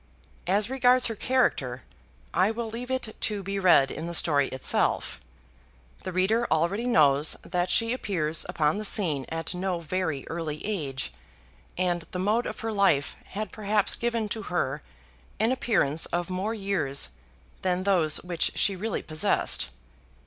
[0.47, 1.83] As regards her character,
[2.33, 5.19] I will leave it to be read in the story itself.
[6.01, 11.13] The reader already knows that she appears upon the scene at no very early age,
[11.77, 14.81] and the mode of her life had perhaps given to her
[15.39, 17.09] an appearance of more years
[17.61, 19.67] than those which she really possessed.